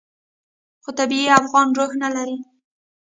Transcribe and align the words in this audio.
خو 0.83 0.89
طبیعي 0.99 1.27
افغاني 1.39 1.71
روح 1.77 1.91
نه 2.03 2.09
لري. 2.15 2.37